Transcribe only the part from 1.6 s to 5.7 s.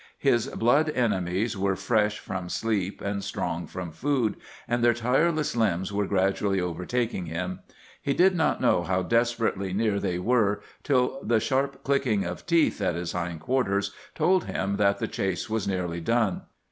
fresh from sleep and strong from food, and their tireless